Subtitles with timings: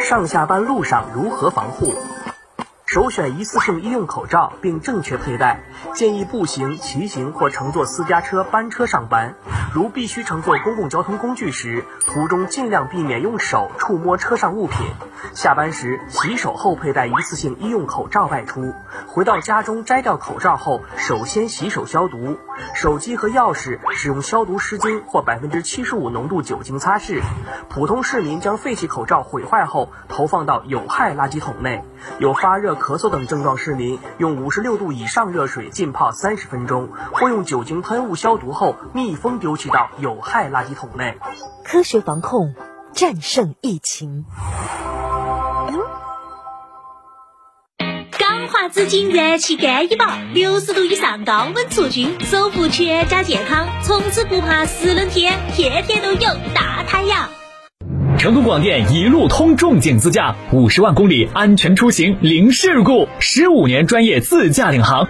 [0.00, 1.94] 上下班路上如何防护？
[2.86, 5.60] 首选一次性医用口罩，并正确佩戴。
[5.94, 9.34] 建议步行、骑行或乘坐私家车、班车上班。
[9.72, 14.78] 如必须乘坐公共交通工具时，途中尽量避免用手触摸车上物品。
[15.32, 18.74] 下班时洗手后佩戴一次性医用口罩外出。
[19.06, 22.36] 回到家中摘掉口罩后，首先洗手消毒。
[22.74, 27.20] 手机和钥匙使用消毒湿巾或百分之七十五浓度酒精擦拭。
[27.68, 31.84] 普通市民将废弃口罩毁坏后投放到有害垃圾桶内。
[32.18, 32.70] 有发热。
[32.80, 41.18] 咳嗽等症状市民用五十六度以上热水浸泡三十分钟，或用酒精喷雾消毒后密封丢弃到有害垃圾桶内。
[41.62, 42.54] 科学防控，
[42.94, 44.24] 战胜疫情。
[48.18, 56.20] 钢化紫金燃气干衣宝，六十度以上高温除菌，守护全家健康，从此不怕湿冷天，天天都有
[56.54, 57.28] 大太阳。
[58.18, 65.06] 成都广电一路通重景自驾，五十万公里安全出行零事故，十五年专业自驾领航。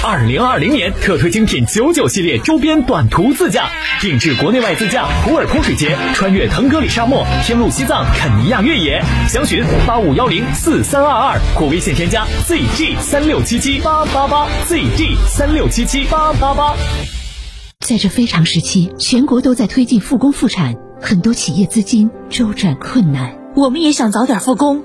[0.00, 3.68] 二零二零年特推精品九九系列周边短途自驾，
[4.00, 9.02] 定制国内外自驾普洱泼水节，穿越腾格里沙漠，天路西藏，肯尼亚越野。
[9.28, 16.76] 详询八五幺零四三二二或微信添加 zg 三六七七八八八 zg 三六七七八八八。
[17.84, 20.76] 在这非常时期，全国都在推进复工复产。
[21.00, 24.84] 很多企业资金周转困难，我们也想早点复工，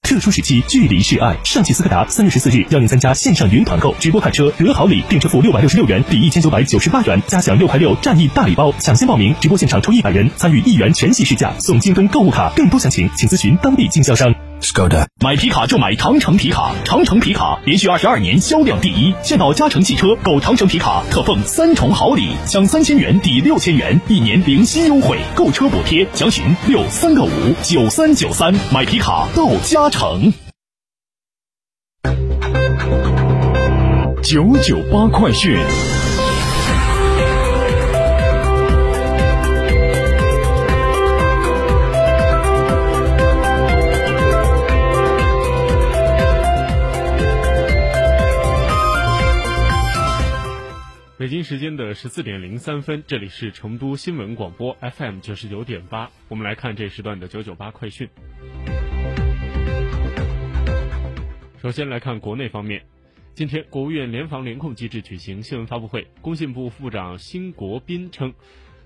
[0.11, 1.37] 特殊时期，距离是爱。
[1.45, 12.51] 上汽斯柯达三月十四日邀您参加线上云团购，直播看车得好礼，订车付六百六十六元抵一千九百九十八元，加享六块六战役大礼包，抢先报名，直播现场抽一百人参与一元全系试驾，送京东购物卡。
[12.57, 14.35] 更多详情请咨询当地经销商。
[14.71, 19.13] Skoda 买皮卡就买长城皮卡，长城皮卡连续二十二年销量第一。
[19.21, 26.07] 现到嘉诚汽车购长城皮卡，特奉三重好礼，享三千元抵六千元，一年零息优惠，购车补贴。
[26.13, 27.29] 详询六三个五
[27.61, 30.31] 九三九三，买皮卡到嘉诚。
[34.23, 35.59] 九九八快讯。
[51.21, 58.09] 北京时间的十四点零三分，这里是成都新闻广播 FM 九十九点八，我们来看这时段的九九八快讯。
[61.61, 62.83] 首先来看国内方面，
[63.35, 68.33] 今天国务院联防联控机制举行新闻发布会，工信部副部长辛国斌称。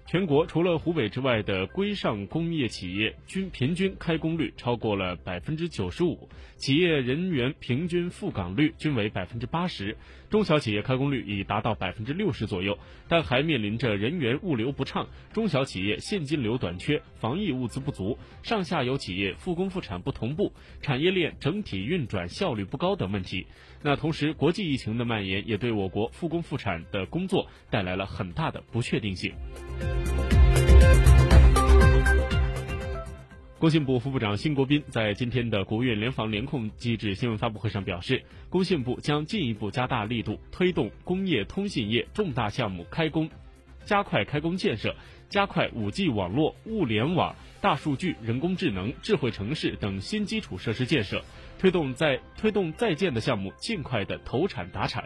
[0.08, 9.98] 全国除了湖北之外的规上工业企业均平均开工率超过了百分之九十五，企业人员平均赴岗率均为百分之八十，
[10.36, 20.52] 中小企业开工率已达到百分之六十左右，但还面临着人员物流不畅、中小企业现金流短缺、防疫物资不足、上下游企业复工复产不同步、
[20.82, 23.48] 产业链整体运转效率不高等问题。
[23.82, 29.34] 那同时，国际疫情的蔓延也对我国复工复产的工作带来了很大的不确定性。
[33.66, 43.28] 工信部副部长辛国斌在今天的国务院联防联控机制新闻发布会上表示，工信部将进一步加大力度，推动工业通信业重大项目开工，
[43.84, 44.96] 加快开工建设，
[45.30, 51.24] 加快五 G 网络、物联网、大数据、人工智能、智慧城市等新基础设施建设，
[51.58, 55.06] 推动在推动在建的项目尽快的投产达产。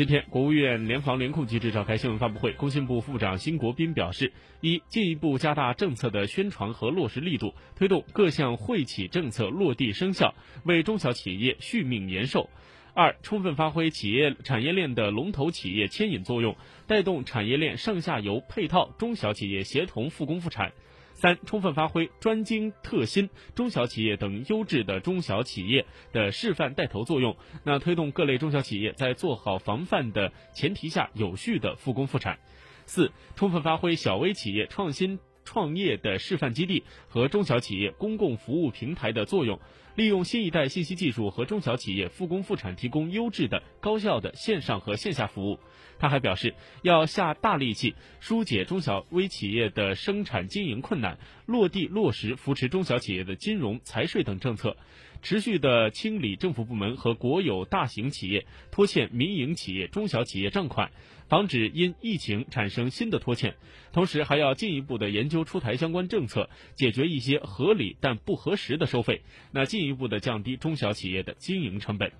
[0.00, 4.32] 今天，国务院联防联控机制召开新闻发布会，工信部副部长辛国斌表示：
[4.62, 12.48] 一、进一步加大政策的宣传和落实力度，推动各项惠企政策落地生效，为中小企业续命延寿；
[12.94, 16.56] 二、充分发挥企业产业链的龙头企业牵引作用，
[16.86, 20.72] 带动产业链上下游配套中小企业协同复工复产。
[21.20, 32.38] 三、充分发挥专精特新中小企业等优质的中小企业的示范带头作用，那推动各类中小企业在做好防范的前提下，有序的复工复产。
[32.86, 35.20] 四、充分发挥小微企业创新。
[35.42, 39.58] 创业的示范基地和中小企业公共服务平台的作用，
[40.00, 45.60] 利用新一代信息技术和中小企业复工复产提供优质的、高效的线上和线下服务。
[45.98, 54.78] 他还表示，要下大力气疏解中小微企业的生产经营困难，落地落实扶持中小企业的金融、财税等政策，
[55.22, 60.90] 持续的清理政府部门和国有大型企业拖欠民营企业、中小企业账款。
[61.28, 63.54] 防止因疫情产生新的拖欠，
[63.92, 69.22] 同时还要进一步的研究出台相关政策，解决一些合理但不合时的收费，
[69.52, 72.10] 那进一步的降低中小企业的经营成本。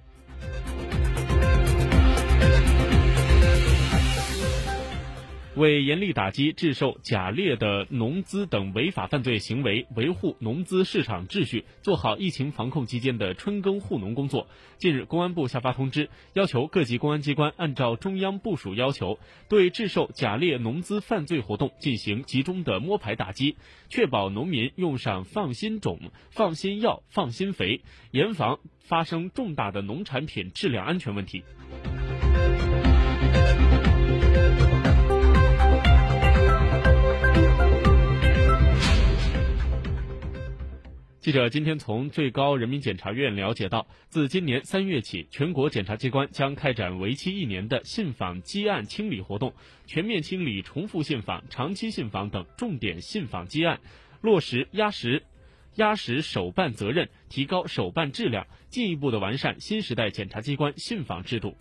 [5.60, 14.46] 为严厉打击制售假劣的农资等违法犯罪行为，维护农资市场秩序，做好疫情防控期间的春耕护农工作，
[14.78, 19.18] 近日，公安部下发通知，要求各级公安机关按照中央部署要求，
[19.50, 23.56] 对制售假劣农资犯罪活动进行集中的摸排打击，
[23.90, 31.44] 确保农民用上放心种、放心药、放心肥，严防发生重大的农产品质量安全问题。
[41.30, 49.54] 记者今天从最高人民检察院了解到，自今年三月起，全国检察机关将开展为期一年的信访积案清理活动，
[49.86, 53.78] 全面清理重复信访、长期信访等重点信访积案，
[54.20, 55.22] 落实压实、
[55.76, 61.56] 压实首办责任，提高首办质量，进一步的完善新时代检察机关信访制度。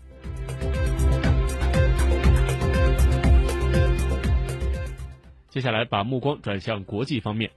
[5.48, 7.52] 接下来，把目光转向国际方面。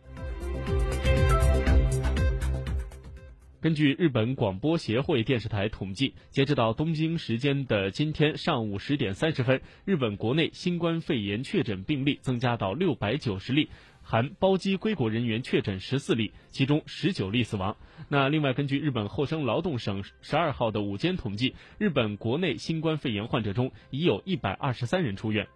[3.63, 13.71] 根据日本广播协会电视台统计，截止到东京时间的今天上午十点三十分，日本国内新冠肺炎确诊病例增加到六百九十例，
[14.03, 17.77] 含包机归国人员确诊十四例，其中十九例死亡。
[18.09, 25.47] 那另外，根据日本厚生劳动省十二号的午间统计，日本国内新冠肺炎患者中已有一百二十三人出院。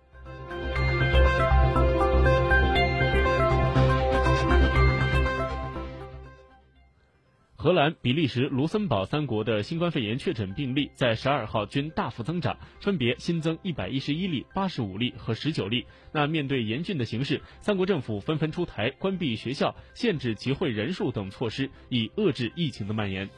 [7.66, 15.84] 荷兰、比利时、卢森堡三国的新冠肺炎确诊病例在十二号均大幅增长，分别新增一百一十一例、八十五例和十九例。
[16.12, 23.28] 那面对严峻的形势，三国政府纷纷出台关闭学校、限制集会人数等措施，以遏制疫情的蔓延。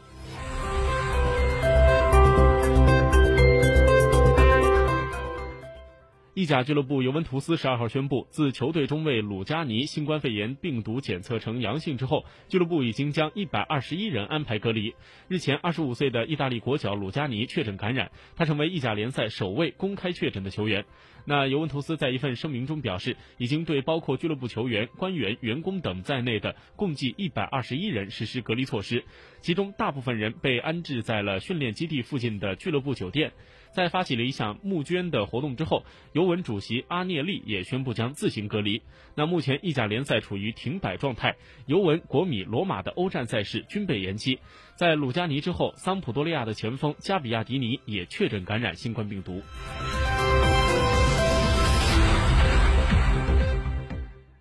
[6.39, 14.95] 意甲俱乐部尤文图斯十二号宣布，自球队中卫鲁加尼新冠肺炎病毒检测呈阳性之后，俱乐部已经将一百二十一人安排隔离。
[15.27, 20.85] 日前，二十五岁的意大利国脚鲁加尼确诊感染，他成为意甲联赛首位公开确诊的球员。
[21.25, 29.03] 那尤文图斯在一份声明中表示，已经对包括俱乐部球员、官员、员工等在内的共计一百二十一人实施隔离措施，
[29.41, 33.33] 其中大部分人被安置在了训练基地附近的俱乐部酒店。
[33.73, 38.83] 在发起了一项募捐的活动之后，尤文主席阿涅利也宣布将自行隔离。
[39.15, 41.37] 那目前意甲联赛处于停摆状态，
[41.67, 44.39] 尤文、国米、罗马的欧战赛事均被延期。
[44.77, 49.43] 在鲁加尼之后，桑普多利亚的前锋加比亚迪尼也确诊感染新冠病毒。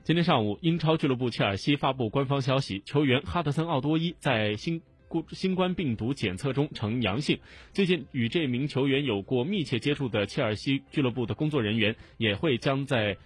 [0.03, 4.81] 今天上午，英超俱乐部切尔西发布官方消息，球员哈德森·奥多伊在新。
[5.07, 7.39] 故新冠病毒检测中呈阳性。
[7.73, 13.17] 最近与这名球员有过密切接触的切尔西俱乐部的工作人员也会将在